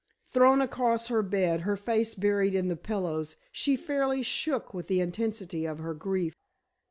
Thrown 0.25 0.61
across 0.61 1.09
her 1.09 1.21
bed, 1.21 1.61
her 1.61 1.77
face 1.77 2.15
buried 2.15 2.55
in 2.55 2.69
the 2.69 2.75
pillows, 2.75 3.35
she 3.51 3.75
fairly 3.75 4.23
shook 4.23 4.73
with 4.73 4.87
the 4.87 4.99
intensity 4.99 5.67
of 5.67 5.77
her 5.77 5.93
grief. 5.93 6.33